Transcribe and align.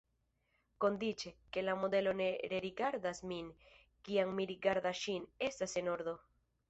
Kondiĉe, 0.85 1.31
ke 1.57 1.63
la 1.65 1.75
modelo 1.81 2.13
ne 2.21 2.29
rerigardas 2.53 3.21
min, 3.33 3.51
kiam 4.09 4.33
mi 4.41 4.49
rigardas 4.53 5.03
ŝin, 5.05 5.29
estas 5.51 5.77
en 5.85 5.93
ordo. 5.99 6.17